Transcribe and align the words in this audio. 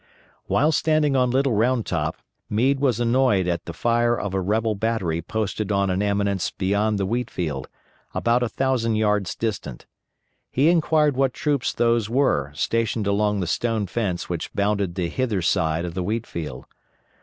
While 0.47 0.71
standing 0.71 1.15
on 1.15 1.29
Little 1.29 1.53
Round 1.53 1.85
Top 1.85 2.17
Meade 2.49 2.79
was 2.79 2.99
annoyed 2.99 3.47
at 3.47 3.65
the 3.65 3.71
fire 3.71 4.19
of 4.19 4.33
a 4.33 4.41
rebel 4.41 4.73
battery 4.73 5.21
posted 5.21 5.71
on 5.71 5.91
an 5.91 6.01
eminence 6.01 6.49
beyond 6.49 6.97
the 6.97 7.05
wheat 7.05 7.29
field, 7.29 7.69
about 8.15 8.41
a 8.41 8.49
thousand 8.49 8.95
yards 8.95 9.35
distant. 9.35 9.85
He 10.49 10.69
inquired 10.69 11.15
what 11.15 11.35
troops 11.35 11.71
those 11.71 12.09
were 12.09 12.51
stationed 12.55 13.05
along 13.05 13.41
the 13.41 13.45
stone 13.45 13.85
fence 13.85 14.27
which 14.27 14.51
bounded 14.55 14.95
the 14.95 15.07
hither 15.07 15.43
side 15.43 15.85
of 15.85 15.93
the 15.93 16.01
wheat 16.01 16.25
field. 16.25 16.65